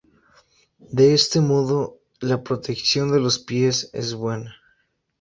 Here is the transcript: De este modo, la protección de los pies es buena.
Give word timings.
De 0.89 1.13
este 1.13 1.41
modo, 1.41 1.99
la 2.21 2.41
protección 2.43 3.11
de 3.11 3.19
los 3.19 3.37
pies 3.37 3.91
es 3.93 4.15
buena. 4.15 4.55